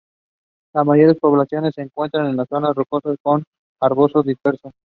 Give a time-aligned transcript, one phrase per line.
[0.73, 3.43] Las mayores poblaciones se encuentran en zonas rocosas, con
[3.79, 4.71] arbolado disperso.